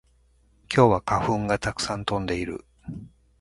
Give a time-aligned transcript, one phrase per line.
[0.67, 2.65] 今日は花粉がたくさん飛んでいる